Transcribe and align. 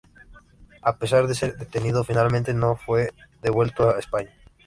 A 0.81 0.97
pesar 0.97 1.27
de 1.27 1.35
ser 1.35 1.57
detenido, 1.57 2.03
finalmente 2.03 2.55
no 2.55 2.75
fue 2.75 3.13
devuelto 3.43 3.87
a 3.87 3.99
España. 3.99 4.31